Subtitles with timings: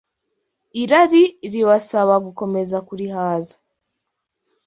[0.81, 3.55] irari ribasaba gukomeza kurihaza